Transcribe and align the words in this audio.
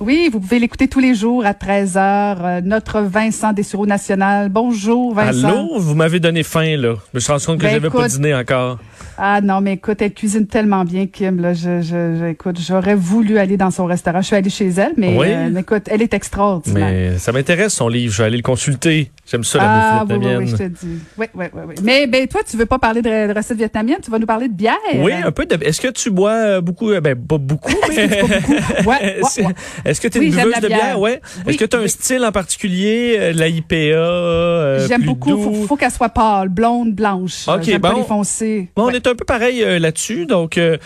Oui, 0.00 0.28
vous 0.30 0.40
pouvez 0.40 0.58
l'écouter 0.58 0.88
tous 0.88 0.98
les 0.98 1.14
jours 1.14 1.46
à 1.46 1.52
13h. 1.52 1.96
Euh, 1.96 2.60
notre 2.62 3.00
Vincent 3.00 3.52
Dessureau 3.52 3.86
national. 3.86 4.48
Bonjour, 4.48 5.14
Vincent. 5.14 5.48
Allô? 5.48 5.78
Vous 5.78 5.94
m'avez 5.94 6.18
donné 6.18 6.42
faim, 6.42 6.76
là. 6.76 6.94
Je 7.12 7.16
me 7.16 7.20
suis 7.20 7.32
rendu 7.32 7.46
compte 7.46 7.58
que 7.58 7.62
Ben, 7.62 7.72
j'avais 7.74 7.90
pas 7.90 8.08
dîné 8.08 8.34
encore. 8.34 8.78
Ah 9.16 9.40
non, 9.40 9.60
mais 9.60 9.74
écoute, 9.74 10.02
elle 10.02 10.12
cuisine 10.12 10.48
tellement 10.48 10.84
bien, 10.84 11.06
Kim. 11.06 11.40
Là, 11.40 11.54
je, 11.54 11.80
je, 11.80 12.16
je- 12.18 12.24
écoute, 12.30 12.58
j'aurais 12.60 12.96
voulu 12.96 13.38
aller 13.38 13.56
dans 13.56 13.70
son 13.70 13.84
restaurant. 13.86 14.20
Je 14.20 14.26
suis 14.26 14.36
allée 14.36 14.50
chez 14.50 14.66
elle, 14.68 14.92
mais 14.96 15.16
Oui. 15.16 15.26
euh, 15.30 15.56
écoute, 15.56 15.84
elle 15.88 16.02
est 16.02 16.12
extraordinaire. 16.12 16.90
Mais 16.90 17.18
ça 17.18 17.30
m'intéresse, 17.30 17.74
son 17.74 17.88
livre. 17.88 18.12
Je 18.12 18.18
vais 18.18 18.26
aller 18.26 18.36
le 18.38 18.42
consulter. 18.42 19.12
J'aime 19.26 19.42
ça, 19.42 19.58
la 19.58 19.64
ah, 19.66 20.04
bouffe 20.04 20.10
oui, 20.10 20.16
oui, 20.16 20.20
vietnamienne. 20.20 20.38
oui, 20.44 20.50
je 20.50 20.56
te 20.56 20.84
dis. 20.84 20.98
Oui, 21.16 21.26
oui, 21.34 21.46
oui, 21.54 21.60
oui. 21.68 21.74
Mais 21.82 22.06
ben, 22.06 22.26
toi, 22.28 22.42
tu 22.48 22.56
veux 22.58 22.66
pas 22.66 22.78
parler 22.78 23.00
de, 23.00 23.08
de 23.32 23.34
recettes 23.34 23.56
vietnamiennes, 23.56 24.00
tu 24.04 24.10
vas 24.10 24.18
nous 24.18 24.26
parler 24.26 24.48
de 24.48 24.52
bière. 24.52 24.76
Oui, 24.96 25.12
un 25.12 25.32
peu 25.32 25.46
de... 25.46 25.56
Est-ce 25.64 25.80
que 25.80 25.88
tu 25.88 26.10
bois 26.10 26.32
euh, 26.32 26.60
beaucoup? 26.60 26.90
euh, 26.90 27.00
Ben, 27.00 27.16
pas 27.16 27.38
beaucoup, 27.38 27.72
mais... 27.88 28.06
Pas 28.08 28.26
beaucoup. 28.26 28.52
Ouais, 28.52 28.84
ouais, 28.86 29.16
Est-ce 29.20 29.40
ouais. 29.40 29.54
est-ce 29.86 30.00
que 30.02 30.08
tu 30.08 30.18
es 30.18 30.20
Oui, 30.20 30.26
une 30.26 30.32
buveuse 30.36 30.54
de 30.60 30.66
bière? 30.66 30.78
bière? 30.78 31.00
Ouais. 31.00 31.20
Oui, 31.38 31.42
Est-ce 31.54 31.58
que 31.58 31.64
tu 31.64 31.76
as 31.76 31.80
un 31.80 31.82
oui. 31.84 31.88
style 31.88 32.24
en 32.24 32.32
particulier? 32.32 33.16
euh, 33.18 33.32
la 33.32 33.48
IPA? 33.48 33.74
euh, 33.76 34.86
J'aime 34.88 35.04
beaucoup. 35.04 35.30
doux? 35.30 35.42
Faut, 35.42 35.66
faut 35.68 35.76
qu'elle 35.76 35.90
soit 35.90 36.10
pâle, 36.10 36.50
blonde, 36.50 36.92
blanche. 36.94 37.48
Ok, 37.48 37.62
J'aime 37.62 37.80
pas 37.80 37.92
bon. 37.92 37.98
les 38.00 38.04
foncés. 38.04 38.68
Bon. 38.76 38.84
On 38.86 38.90
est 38.90 39.06
un 39.06 39.14
peu 39.14 39.24
pareil 39.24 39.62
euh, 39.64 39.78
là-dessus. 39.78 40.26
Donc, 40.26 40.58
euh, 40.58 40.76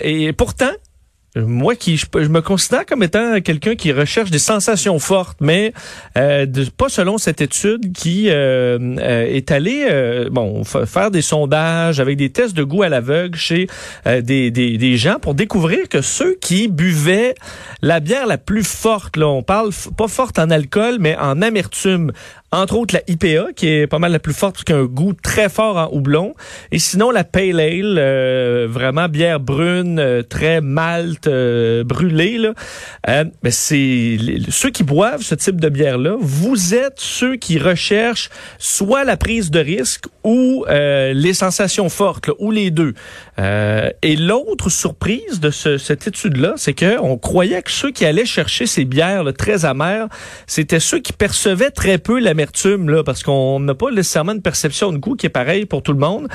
et 0.00 0.32
pourtant, 0.32 0.70
moi 1.36 1.74
qui 1.74 1.96
je, 1.96 2.06
me 2.28 2.40
considère 2.40 2.86
comme 2.86 3.02
étant 3.02 3.40
quelqu'un 3.40 3.74
qui 3.74 3.92
recherche 3.92 4.30
des 4.30 4.38
sensations 4.38 4.98
fortes, 4.98 5.38
mais 5.40 5.72
euh, 6.16 6.46
de- 6.46 6.64
pas 6.76 6.88
selon 6.88 7.18
cette 7.18 7.40
étude 7.40 7.92
qui 7.92 8.30
euh, 8.30 8.78
euh, 8.98 9.26
est 9.26 9.50
allée 9.50 9.86
euh, 9.90 10.28
bon 10.30 10.64
fa- 10.64 10.86
faire 10.86 11.10
des 11.10 11.22
sondages 11.22 12.00
avec 12.00 12.16
des 12.16 12.30
tests 12.30 12.56
de 12.56 12.62
goût 12.64 12.82
à 12.82 12.88
l'aveugle 12.88 13.36
chez 13.38 13.66
euh, 14.06 14.20
des, 14.20 14.50
des, 14.50 14.78
des 14.78 14.96
gens 14.96 15.18
pour 15.20 15.34
découvrir 15.34 15.88
que 15.88 16.00
ceux 16.00 16.36
qui 16.40 16.68
buvaient 16.68 17.34
la 17.82 18.00
bière 18.00 18.26
la 18.26 18.38
plus 18.38 18.64
forte, 18.66 19.16
là, 19.16 19.26
on 19.28 19.42
parle 19.42 19.70
pas 19.96 20.08
forte 20.08 20.38
en 20.38 20.50
alcool, 20.50 20.96
mais 21.00 21.16
en 21.18 21.42
amertume, 21.42 22.12
entre 22.56 22.76
autres 22.76 22.94
la 22.94 23.02
IPA, 23.06 23.52
qui 23.54 23.68
est 23.68 23.86
pas 23.86 23.98
mal 23.98 24.12
la 24.12 24.18
plus 24.18 24.32
forte, 24.34 24.54
parce 24.54 24.64
qu'elle 24.64 24.76
a 24.76 24.80
un 24.80 24.84
goût 24.84 25.12
très 25.12 25.48
fort 25.48 25.76
en 25.76 25.88
houblon. 25.92 26.34
Et 26.72 26.78
sinon, 26.78 27.10
la 27.10 27.24
Pale 27.24 27.60
Ale, 27.60 27.96
euh, 27.98 28.66
vraiment 28.68 29.08
bière 29.08 29.40
brune, 29.40 29.98
euh, 29.98 30.22
très 30.22 30.60
malte, 30.60 31.26
euh, 31.26 31.84
brûlée. 31.84 32.38
Là. 32.38 32.52
Euh, 33.08 33.24
ben, 33.42 33.52
c'est 33.52 34.16
ceux 34.48 34.70
qui 34.70 34.82
boivent 34.84 35.22
ce 35.22 35.34
type 35.34 35.60
de 35.60 35.68
bière-là, 35.68 36.16
vous 36.18 36.74
êtes 36.74 36.98
ceux 36.98 37.36
qui 37.36 37.58
recherchent 37.58 38.30
soit 38.58 39.04
la 39.04 39.16
prise 39.16 39.50
de 39.50 39.60
risque 39.60 40.04
ou 40.24 40.64
les 40.68 41.34
sensations 41.34 41.88
fortes, 41.88 42.30
ou 42.38 42.50
les 42.50 42.70
deux. 42.70 42.94
Et 44.02 44.16
l'autre 44.16 44.70
surprise 44.70 45.40
de 45.40 45.50
ce- 45.50 45.78
cette 45.78 46.06
étude-là, 46.06 46.54
c'est 46.56 46.72
que 46.72 46.98
on 47.00 47.16
croyait 47.18 47.62
que 47.62 47.70
ceux 47.70 47.90
qui 47.92 48.04
allaient 48.04 48.24
chercher 48.24 48.66
ces 48.66 48.84
bières 48.84 49.24
très 49.38 49.64
amères, 49.64 50.08
c'était 50.46 50.80
ceux 50.80 50.98
qui 50.98 51.12
percevaient 51.12 51.70
très 51.70 51.98
peu 51.98 52.18
parce 53.04 53.22
qu'on 53.22 53.60
n'a 53.60 53.74
pas 53.74 53.90
nécessairement 53.90 54.32
une 54.32 54.42
perception 54.42 54.92
de 54.92 54.98
goût 54.98 55.14
qui 55.14 55.26
est 55.26 55.30
pareille 55.30 55.66
pour 55.66 55.82
tout 55.82 55.92
le 55.92 55.98
monde. 55.98 56.28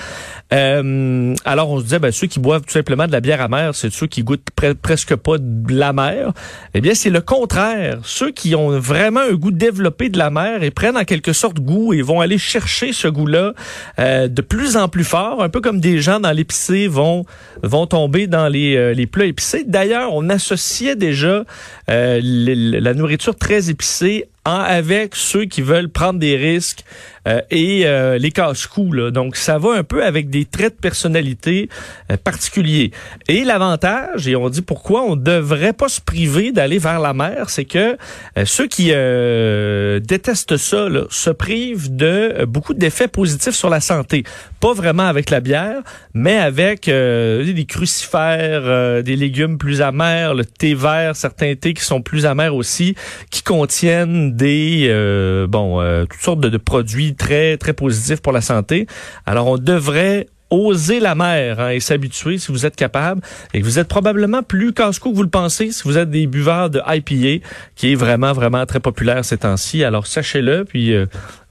Euh, 0.53 1.33
alors 1.45 1.69
on 1.69 1.79
se 1.79 1.83
disait, 1.83 1.99
ben, 1.99 2.11
ceux 2.11 2.27
qui 2.27 2.39
boivent 2.39 2.63
tout 2.63 2.71
simplement 2.71 3.07
de 3.07 3.11
la 3.11 3.21
bière 3.21 3.41
amère, 3.41 3.75
c'est 3.75 3.91
ceux 3.91 4.07
qui 4.07 4.23
goûtent 4.23 4.47
pre- 4.55 4.73
presque 4.73 5.15
pas 5.15 5.37
de 5.37 5.73
l'amer. 5.73 6.33
Eh 6.73 6.81
bien, 6.81 6.93
c'est 6.93 7.09
le 7.09 7.21
contraire. 7.21 7.99
Ceux 8.03 8.31
qui 8.31 8.55
ont 8.55 8.77
vraiment 8.79 9.21
un 9.21 9.33
goût 9.33 9.51
développé 9.51 10.09
de 10.09 10.17
la 10.17 10.29
mer 10.29 10.63
et 10.63 10.71
prennent 10.71 10.97
en 10.97 11.03
quelque 11.03 11.33
sorte 11.33 11.59
goût 11.59 11.93
et 11.93 12.01
vont 12.01 12.21
aller 12.21 12.37
chercher 12.37 12.93
ce 12.93 13.07
goût-là 13.07 13.53
euh, 13.99 14.27
de 14.27 14.41
plus 14.41 14.77
en 14.77 14.87
plus 14.87 15.03
fort, 15.03 15.41
un 15.43 15.49
peu 15.49 15.61
comme 15.61 15.79
des 15.79 15.99
gens 15.99 16.19
dans 16.19 16.31
l'épicé 16.31 16.87
vont 16.87 17.25
vont 17.63 17.85
tomber 17.87 18.27
dans 18.27 18.47
les, 18.47 18.75
euh, 18.75 18.93
les 18.93 19.07
plats 19.07 19.25
épicés. 19.25 19.63
D'ailleurs, 19.67 20.13
on 20.13 20.29
associait 20.29 20.95
déjà 20.95 21.43
euh, 21.89 22.19
la 22.23 22.93
nourriture 22.93 23.35
très 23.35 23.69
épicée 23.69 24.25
en- 24.45 24.51
avec 24.59 25.15
ceux 25.15 25.45
qui 25.45 25.61
veulent 25.61 25.89
prendre 25.89 26.19
des 26.19 26.35
risques 26.37 26.83
euh, 27.27 27.41
et 27.51 27.83
euh, 27.85 28.17
les 28.17 28.31
casse-coups. 28.31 29.11
Donc, 29.13 29.35
ça 29.35 29.59
va 29.59 29.73
un 29.73 29.83
peu 29.83 30.03
avec 30.03 30.29
des 30.31 30.45
traits 30.45 30.75
de 30.77 30.81
personnalité 30.81 31.69
euh, 32.11 32.17
particuliers. 32.17 32.91
Et 33.27 33.43
l'avantage, 33.43 34.27
et 34.27 34.35
on 34.35 34.49
dit 34.49 34.63
pourquoi 34.63 35.03
on 35.03 35.15
devrait 35.15 35.73
pas 35.73 35.87
se 35.87 36.01
priver 36.01 36.51
d'aller 36.51 36.79
vers 36.79 36.99
la 36.99 37.13
mer, 37.13 37.51
c'est 37.51 37.65
que 37.65 37.95
euh, 38.37 38.45
ceux 38.45 38.67
qui 38.67 38.89
euh, 38.91 39.99
détestent 39.99 40.57
ça 40.57 40.89
là, 40.89 41.03
se 41.11 41.29
privent 41.29 41.95
de 41.95 42.33
euh, 42.39 42.45
beaucoup 42.47 42.73
d'effets 42.73 43.07
positifs 43.07 43.53
sur 43.53 43.69
la 43.69 43.81
santé. 43.81 44.23
Pas 44.59 44.73
vraiment 44.73 45.05
avec 45.07 45.29
la 45.29 45.41
bière, 45.41 45.81
mais 46.15 46.37
avec 46.37 46.85
des 46.85 47.65
crucifères, 47.67 49.03
des 49.03 49.15
légumes 49.15 49.57
plus 49.57 49.81
amers, 49.81 50.33
le 50.35 50.45
thé 50.45 50.73
vert, 50.75 51.15
certains 51.15 51.55
thés 51.55 51.73
qui 51.73 51.83
sont 51.83 52.01
plus 52.01 52.25
amers 52.27 52.53
aussi, 52.55 52.95
qui 53.31 53.41
contiennent 53.41 54.30
des 54.31 54.87
euh, 54.89 55.47
bon 55.47 55.81
euh, 55.81 56.05
toutes 56.05 56.21
sortes 56.21 56.39
de, 56.39 56.57
produits 56.57 57.15
très 57.15 57.57
très 57.57 57.73
positifs 57.73 58.21
pour 58.21 58.33
la 58.33 58.41
santé. 58.41 58.87
Alors 59.25 59.47
on 59.47 59.57
devrait 59.57 60.27
oser 60.49 60.99
la 60.99 61.15
mer 61.15 61.59
hein, 61.59 61.69
et 61.69 61.79
s'habituer 61.79 62.37
si 62.37 62.51
vous 62.51 62.65
êtes 62.65 62.75
capable 62.75 63.21
et 63.53 63.61
que 63.61 63.65
vous 63.65 63.79
êtes 63.79 63.87
probablement 63.87 64.43
plus 64.43 64.73
casse-cou 64.73 65.11
que 65.11 65.15
vous 65.15 65.23
le 65.23 65.29
pensez 65.29 65.71
si 65.71 65.83
vous 65.85 65.97
êtes 65.97 66.09
des 66.09 66.27
buveurs 66.27 66.69
de 66.69 66.81
IPA 66.85 67.45
qui 67.75 67.93
est 67.93 67.95
vraiment 67.95 68.33
vraiment 68.33 68.65
très 68.65 68.81
populaire 68.81 69.23
ces 69.23 69.37
temps-ci. 69.37 69.83
Alors 69.83 70.07
sachez-le 70.07 70.65
puis 70.65 70.93
euh, 70.93 71.05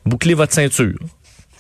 bouclez 0.05 0.35
votre 0.35 0.53
ceinture. 0.53 0.99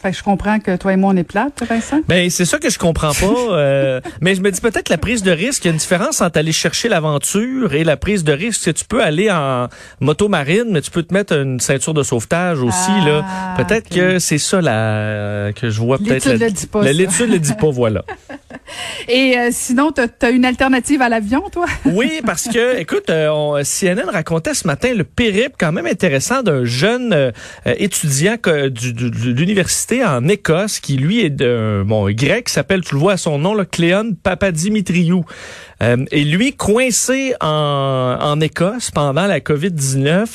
Fait 0.02 0.12
que 0.12 0.16
je 0.16 0.22
comprends 0.22 0.58
que 0.60 0.76
toi 0.76 0.94
et 0.94 0.96
moi, 0.96 1.12
on 1.12 1.16
est 1.18 1.24
plates, 1.24 1.62
Vincent. 1.68 2.00
Ben 2.08 2.30
c'est 2.30 2.46
ça 2.46 2.58
que 2.58 2.70
je 2.70 2.78
comprends 2.78 3.12
pas. 3.12 3.26
euh, 3.50 4.00
mais 4.22 4.34
je 4.34 4.40
me 4.40 4.50
dis 4.50 4.60
peut-être 4.62 4.88
la 4.88 4.96
prise 4.96 5.22
de 5.22 5.30
risque. 5.30 5.64
Il 5.64 5.68
y 5.68 5.70
a 5.70 5.72
une 5.72 5.76
différence 5.78 6.22
entre 6.22 6.38
aller 6.38 6.52
chercher 6.52 6.88
l'aventure 6.88 7.74
et 7.74 7.84
la 7.84 7.98
prise 7.98 8.24
de 8.24 8.32
risque. 8.32 8.72
Tu 8.72 8.84
peux 8.86 9.02
aller 9.02 9.30
en 9.30 9.68
moto 10.00 10.28
marine, 10.28 10.68
mais 10.70 10.80
tu 10.80 10.90
peux 10.90 11.02
te 11.02 11.12
mettre 11.12 11.34
une 11.36 11.60
ceinture 11.60 11.92
de 11.92 12.02
sauvetage 12.02 12.62
aussi 12.62 12.90
Ah, 13.02 13.04
là. 13.06 13.54
Peut-être 13.62 13.88
ok. 13.92 13.98
que 13.98 14.18
c'est 14.18 14.38
ça 14.38 14.62
là 14.62 15.52
que 15.52 15.68
je 15.68 15.80
vois 15.80 15.98
peut-être. 15.98 16.24
L'étude 16.24 16.40
la- 16.40 16.46
le 16.46 16.52
dit 16.52 16.66
pas, 16.66 16.82
la-. 16.82 16.92
L'étude 16.94 17.30
le 17.30 17.38
dit 17.38 17.52
pas. 17.54 17.70
Voilà. 17.70 18.02
Et 19.12 19.36
euh, 19.36 19.48
sinon, 19.50 19.90
t'as 19.90 20.06
as 20.22 20.30
une 20.30 20.44
alternative 20.44 21.02
à 21.02 21.08
l'avion, 21.08 21.42
toi? 21.50 21.66
Oui, 21.84 22.20
parce 22.24 22.44
que, 22.48 22.78
écoute, 22.78 23.10
euh, 23.10 23.62
CNN 23.64 24.08
racontait 24.08 24.54
ce 24.54 24.66
matin 24.68 24.94
le 24.94 25.02
périple 25.04 25.56
quand 25.58 25.72
même 25.72 25.86
intéressant 25.86 26.42
d'un 26.42 26.64
jeune 26.64 27.12
euh, 27.12 27.30
euh, 27.66 27.74
étudiant 27.78 28.36
du- 28.70 28.92
du- 28.92 29.10
de 29.10 29.32
l'université 29.32 30.04
en 30.04 30.28
Écosse 30.28 30.78
qui, 30.78 30.96
lui, 30.96 31.20
est 31.24 31.30
d'un 31.30 31.82
bon, 31.84 32.08
grec, 32.12 32.48
s'appelle, 32.48 32.82
tu 32.82 32.94
le 32.94 33.00
vois 33.00 33.14
à 33.14 33.16
son 33.16 33.38
nom, 33.38 33.54
là, 33.54 33.64
Cléon 33.64 34.14
Papadimitriou. 34.22 35.24
Euh, 35.82 36.04
et 36.12 36.24
lui, 36.24 36.52
coincé 36.52 37.34
en, 37.40 38.16
en 38.20 38.40
Écosse 38.40 38.90
pendant 38.90 39.26
la 39.26 39.40
COVID-19, 39.40 40.26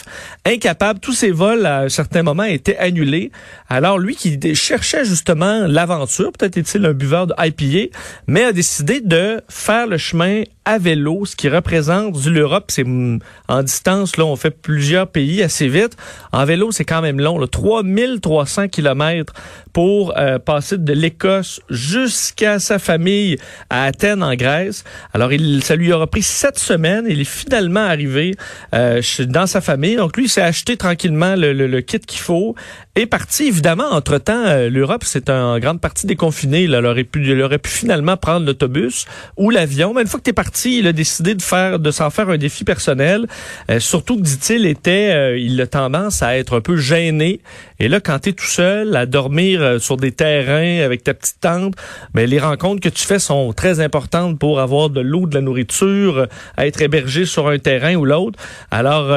incapable, 0.45 0.99
tous 0.99 1.13
ses 1.13 1.31
vols 1.31 1.65
à 1.65 1.81
un 1.81 1.89
certain 1.89 2.23
moment 2.23 2.43
étaient 2.43 2.77
annulés. 2.77 3.31
Alors 3.69 3.99
lui 3.99 4.15
qui 4.15 4.39
cherchait 4.55 5.05
justement 5.05 5.65
l'aventure, 5.67 6.31
peut-être 6.31 6.57
est-il 6.57 6.83
un 6.85 6.93
buveur 6.93 7.27
de 7.27 7.33
IPA, 7.37 7.95
mais 8.27 8.43
a 8.43 8.51
décidé 8.51 8.64
de 9.01 9.41
faire 9.49 9.87
le 9.87 9.97
chemin 9.97 10.43
à 10.65 10.77
vélo, 10.79 11.25
ce 11.25 11.35
qui 11.35 11.47
représente 11.47 12.25
l'Europe, 12.25 12.65
c'est 12.69 12.83
mm, 12.83 13.19
en 13.47 13.63
distance, 13.63 14.17
là, 14.17 14.25
on 14.25 14.35
fait 14.35 14.49
plusieurs 14.51 15.07
pays 15.07 15.43
assez 15.43 15.67
vite. 15.67 15.95
En 16.31 16.43
vélo, 16.45 16.71
c'est 16.71 16.85
quand 16.85 17.01
même 17.01 17.19
long, 17.19 17.37
là, 17.37 17.47
3300 17.47 18.67
kilomètres 18.69 19.33
pour 19.73 20.17
euh, 20.17 20.39
passer 20.39 20.77
de 20.77 20.93
l'Écosse 20.93 21.59
jusqu'à 21.69 22.59
sa 22.59 22.79
famille 22.79 23.37
à 23.69 23.83
Athènes, 23.85 24.23
en 24.23 24.33
Grèce. 24.35 24.83
Alors, 25.13 25.33
il, 25.33 25.63
ça 25.63 25.75
lui 25.75 25.91
aura 25.93 26.07
pris 26.07 26.23
sept 26.23 26.57
semaines. 26.57 27.05
Il 27.09 27.21
est 27.21 27.23
finalement 27.25 27.81
arrivé 27.81 28.35
euh, 28.73 29.01
dans 29.27 29.47
sa 29.47 29.61
famille. 29.61 29.95
Donc, 29.97 30.15
lui, 30.17 30.25
il 30.25 30.29
s'est 30.29 30.41
acheté 30.41 30.77
tranquillement 30.77 31.35
le, 31.35 31.53
le- 31.53 31.67
le 31.67 31.81
kit 31.81 31.99
qu'il 31.99 32.19
faut. 32.21 32.55
Est 32.95 33.05
parti, 33.07 33.47
évidemment, 33.47 33.89
entre-temps, 33.91 34.45
euh, 34.45 34.69
l'Europe, 34.69 35.03
c'est 35.05 35.29
en 35.29 35.59
grande 35.59 35.81
partie 35.81 36.07
déconfiné. 36.07 36.65
Là, 36.67 36.79
il, 36.79 36.85
aurait 36.85 37.03
pu, 37.03 37.21
il 37.27 37.41
aurait 37.41 37.57
pu 37.59 37.69
finalement 37.69 38.15
prendre 38.17 38.45
l'autobus 38.45 39.05
ou 39.35 39.49
l'avion. 39.49 39.93
Mais 39.93 40.01
une 40.03 40.07
fois 40.07 40.19
que 40.19 40.23
tu 40.23 40.29
es 40.29 40.33
parti, 40.33 40.54
il 40.65 40.87
a 40.87 40.93
décidé 40.93 41.35
de 41.35 41.41
faire 41.41 41.79
de 41.79 41.91
s'en 41.91 42.09
faire 42.09 42.29
un 42.29 42.37
défi 42.37 42.63
personnel. 42.63 43.27
Euh, 43.69 43.79
surtout 43.79 44.17
que, 44.17 44.21
dit-il, 44.21 44.65
était, 44.65 45.11
euh, 45.13 45.37
il 45.37 45.59
a 45.61 45.67
tendance 45.67 46.21
à 46.21 46.37
être 46.37 46.57
un 46.57 46.61
peu 46.61 46.77
gêné. 46.77 47.41
Et 47.79 47.87
là, 47.87 47.99
quand 47.99 48.19
tu 48.19 48.29
es 48.29 48.33
tout 48.33 48.45
seul, 48.45 48.95
à 48.95 49.05
dormir 49.05 49.61
euh, 49.61 49.79
sur 49.79 49.97
des 49.97 50.11
terrains 50.11 50.81
avec 50.83 51.03
ta 51.03 51.13
petite 51.13 51.39
tente, 51.41 51.75
mais 52.13 52.27
les 52.27 52.39
rencontres 52.39 52.81
que 52.81 52.89
tu 52.89 53.05
fais 53.05 53.19
sont 53.19 53.53
très 53.53 53.79
importantes 53.79 54.39
pour 54.39 54.59
avoir 54.59 54.89
de 54.89 55.01
l'eau, 55.01 55.27
de 55.27 55.35
la 55.35 55.41
nourriture, 55.41 56.27
à 56.57 56.67
être 56.67 56.81
hébergé 56.81 57.25
sur 57.25 57.47
un 57.47 57.59
terrain 57.59 57.95
ou 57.95 58.05
l'autre. 58.05 58.39
Alors, 58.71 59.07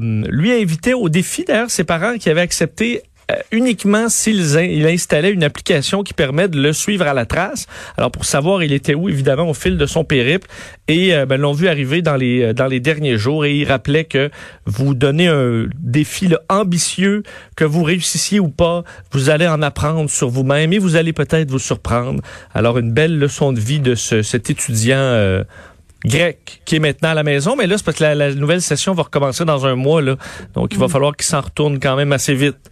lui 0.00 0.52
a 0.52 0.56
invité 0.56 0.94
au 0.94 1.08
défi, 1.08 1.44
d'ailleurs, 1.44 1.70
ses 1.70 1.84
parents 1.84 2.16
qui 2.18 2.30
avaient 2.30 2.40
accepté 2.40 3.02
euh, 3.30 3.34
uniquement 3.52 4.08
s'il 4.08 4.40
il 4.56 4.86
installait 4.86 5.30
une 5.30 5.44
application 5.44 6.02
qui 6.02 6.14
permet 6.14 6.48
de 6.48 6.58
le 6.58 6.72
suivre 6.72 7.06
à 7.06 7.12
la 7.12 7.26
trace. 7.26 7.66
Alors 7.98 8.10
pour 8.10 8.24
savoir 8.24 8.62
il 8.62 8.72
était 8.72 8.94
où 8.94 9.10
évidemment 9.10 9.50
au 9.50 9.54
fil 9.54 9.76
de 9.76 9.84
son 9.84 10.02
périple 10.02 10.48
et 10.86 11.14
euh, 11.14 11.26
ben, 11.26 11.38
l'ont 11.38 11.52
vu 11.52 11.68
arriver 11.68 12.00
dans 12.00 12.16
les 12.16 12.42
euh, 12.42 12.52
dans 12.54 12.66
les 12.66 12.80
derniers 12.80 13.18
jours 13.18 13.44
et 13.44 13.54
il 13.54 13.66
rappelait 13.66 14.04
que 14.04 14.30
vous 14.64 14.94
donnez 14.94 15.28
un 15.28 15.66
défi 15.78 16.30
ambitieux 16.48 17.22
que 17.54 17.64
vous 17.64 17.82
réussissiez 17.82 18.40
ou 18.40 18.48
pas, 18.48 18.82
vous 19.12 19.28
allez 19.28 19.46
en 19.46 19.60
apprendre 19.60 20.08
sur 20.08 20.30
vous-même 20.30 20.72
et 20.72 20.78
vous 20.78 20.96
allez 20.96 21.12
peut-être 21.12 21.50
vous 21.50 21.58
surprendre. 21.58 22.22
Alors 22.54 22.78
une 22.78 22.92
belle 22.92 23.18
leçon 23.18 23.52
de 23.52 23.60
vie 23.60 23.80
de 23.80 23.94
ce, 23.94 24.22
cet 24.22 24.48
étudiant 24.48 25.44
grec 26.06 26.62
qui 26.64 26.76
est 26.76 26.80
maintenant 26.80 27.10
à 27.10 27.14
la 27.14 27.24
maison, 27.24 27.56
mais 27.56 27.66
là 27.66 27.76
c'est 27.76 27.84
parce 27.84 27.98
que 27.98 28.04
la, 28.04 28.14
la, 28.14 28.34
nouvelle 28.34 28.62
session 28.62 28.94
va 28.94 29.02
recommencer 29.02 29.44
dans 29.44 29.66
un 29.66 29.74
mois 29.74 30.00
là, 30.00 30.16
donc 30.54 30.72
il 30.72 30.78
va 30.78 30.86
mm. 30.86 30.90
falloir 30.90 31.16
qu'il 31.16 31.26
s'en 31.26 31.42
retourne 31.42 31.78
quand 31.78 31.96
même 31.96 32.12
assez 32.12 32.34
vite. 32.34 32.70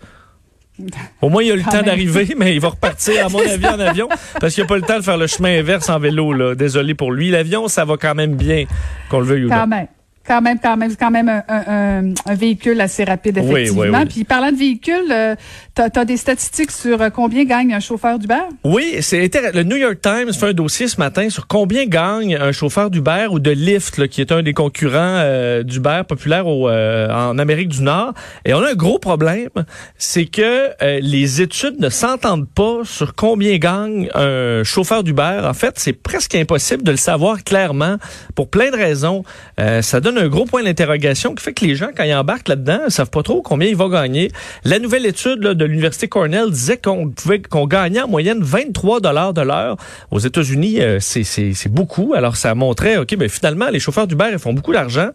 Au 1.23 1.29
moins, 1.29 1.43
il 1.43 1.53
a 1.53 1.57
le 1.57 1.63
temps 1.63 1.83
d'arriver, 1.83 2.35
mais 2.37 2.55
il 2.55 2.61
va 2.61 2.69
repartir, 2.69 3.27
à 3.27 3.29
mon 3.29 3.41
avis, 3.41 3.67
en 3.67 3.81
avion, 3.81 4.09
parce 4.41 4.55
qu'il 4.55 4.63
n'a 4.65 4.69
pas 4.69 4.77
le 4.77 4.83
temps 4.83 4.99
de 4.99 5.03
faire 5.05 5.17
le 5.17 5.27
chemin 5.27 5.59
inverse 5.59 5.89
en 5.89 5.99
vélo. 5.99 6.33
Là. 6.33 6.55
Désolé 6.55 6.95
pour 6.95 7.13
lui. 7.13 7.31
L'avion, 7.31 7.69
ça 7.69 7.85
va 7.85 7.97
quand 7.97 8.15
même 8.15 8.35
bien, 8.35 8.65
qu'on 9.11 9.21
le 9.21 9.27
veuille 9.27 9.45
ou 9.45 9.49
non. 9.49 9.57
Quand 9.57 9.67
même, 9.67 9.87
quand 10.27 10.43
même, 10.43 10.59
quand 10.61 11.11
même 11.11 11.29
un, 11.29 11.43
un, 11.49 12.15
un 12.27 12.35
véhicule 12.35 12.81
assez 12.81 13.05
rapide, 13.05 13.39
effectivement. 13.39 13.83
Oui, 13.83 13.89
oui, 13.89 13.99
oui. 13.99 14.07
Puis 14.07 14.25
parlant 14.25 14.53
de 14.53 14.57
véhicule, 14.57 15.11
euh, 15.11 15.35
tu 15.75 15.83
as, 15.83 16.05
des 16.05 16.17
statistiques 16.17 16.71
sur 16.71 17.01
euh, 17.01 17.11
combien 17.11 17.45
gagne 17.45 17.75
un 17.75 17.81
chauffeur 17.81 18.19
d'Uber? 18.19 18.35
Oui, 18.65 18.97
c'est 19.01 19.31
le 19.55 19.63
New 19.63 19.77
York 19.77 19.99
Times 20.01 20.33
fait 20.33 20.49
un 20.49 20.53
dossier 20.53 20.89
ce 20.89 20.99
matin 20.99 21.29
sur 21.29 21.47
combien 21.47 21.87
gagne 21.87 22.37
un 22.37 22.53
chauffeur 22.53 22.91
d'Uber 22.91 23.27
ou 23.31 23.39
de 23.39 23.51
Lyft, 23.51 23.99
là, 23.99 24.09
qui 24.09 24.21
est 24.21 24.33
un 24.33 24.43
des 24.43 24.55
concurrents 24.55 24.97
euh, 24.97 25.63
d'Uber 25.63 26.03
populaire 26.09 26.47
au, 26.47 26.69
euh, 26.69 27.11
en 27.11 27.39
Amérique 27.39 27.69
du 27.69 27.83
Nord. 27.83 28.15
Et 28.45 28.55
on 28.55 28.63
a 28.63 28.71
un 28.71 28.75
gros 28.75 28.99
problème, 28.99 29.51
c'est 29.99 30.27
que 30.27 30.71
les 31.01 31.43
études 31.43 31.81
ne 31.81 31.89
s'entendent 31.89 32.49
pas 32.49 32.81
sur 32.85 33.15
combien 33.15 33.57
gagne 33.59 34.09
un 34.15 34.63
chauffeur 34.65 35.03
d'Uber. 35.03 35.41
En 35.45 35.55
fait, 35.55 35.75
c'est 35.77 35.93
presque 35.93 36.35
impossible 36.35 36.83
de 36.83 36.91
le 36.91 36.97
savoir 36.97 37.45
clairement 37.45 37.97
pour 38.35 38.49
plein 38.49 38.71
de 38.71 38.77
raisons. 38.77 39.25
ça 39.59 40.01
un 40.19 40.29
gros 40.29 40.45
point 40.45 40.63
d'interrogation 40.63 41.35
qui 41.35 41.43
fait 41.43 41.53
que 41.53 41.65
les 41.65 41.75
gens, 41.75 41.89
quand 41.97 42.05
ils 42.05 42.15
embarquent 42.15 42.49
là-dedans, 42.49 42.81
ne 42.85 42.91
savent 42.91 43.11
pas 43.11 43.23
trop 43.23 43.43
combien 43.43 43.69
ils 43.69 43.77
vont 43.77 43.89
gagner. 43.89 44.31
La 44.65 44.79
nouvelle 44.79 45.07
étude 45.07 45.43
là, 45.43 45.55
de 45.55 45.65
l'Université 45.65 46.09
Cornell 46.09 46.51
disait 46.51 46.77
qu'on 46.79 47.11
pouvait 47.11 47.41
qu'on 47.41 47.67
gagnait 47.67 48.03
en 48.03 48.09
moyenne 48.09 48.41
23 48.43 49.01
dollars 49.01 49.35
de 49.35 49.43
l'heure. 49.43 49.77
Aux 50.11 50.19
États-Unis, 50.19 50.81
euh, 50.81 50.99
c'est 51.01 51.69
beaucoup. 51.69 52.15
Alors, 52.15 52.37
ça 52.37 52.55
montrait, 52.55 52.97
OK, 52.97 53.17
ben 53.17 53.29
finalement, 53.29 53.69
les 53.69 53.81
chauffeurs 53.81 54.07
d'Uber, 54.07 54.29
ils 54.33 54.39
font 54.39 54.53
beaucoup 54.53 54.73
d'argent. 54.73 55.11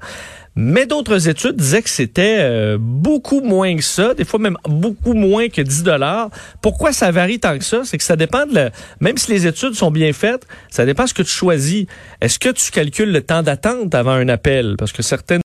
Mais 0.55 0.85
d'autres 0.85 1.29
études 1.29 1.55
disaient 1.55 1.81
que 1.81 1.89
c'était 1.89 2.37
euh, 2.39 2.77
beaucoup 2.77 3.39
moins 3.39 3.75
que 3.77 3.83
ça, 3.83 4.13
des 4.13 4.25
fois 4.25 4.39
même 4.39 4.57
beaucoup 4.65 5.13
moins 5.13 5.47
que 5.47 5.61
10 5.61 5.83
dollars. 5.83 6.29
Pourquoi 6.61 6.91
ça 6.91 7.09
varie 7.09 7.39
tant 7.39 7.57
que 7.57 7.63
ça? 7.63 7.81
C'est 7.85 7.97
que 7.97 8.03
ça 8.03 8.17
dépend 8.17 8.45
de 8.45 8.55
la... 8.55 8.71
Même 8.99 9.17
si 9.17 9.31
les 9.31 9.47
études 9.47 9.75
sont 9.75 9.91
bien 9.91 10.11
faites, 10.11 10.45
ça 10.69 10.85
dépend 10.85 11.03
de 11.03 11.09
ce 11.09 11.13
que 11.13 11.23
tu 11.23 11.31
choisis. 11.31 11.85
Est-ce 12.19 12.37
que 12.37 12.49
tu 12.49 12.69
calcules 12.69 13.13
le 13.13 13.21
temps 13.21 13.43
d'attente 13.43 13.95
avant 13.95 14.11
un 14.11 14.27
appel? 14.27 14.75
Parce 14.77 14.91
que 14.91 15.01
certaines 15.01 15.39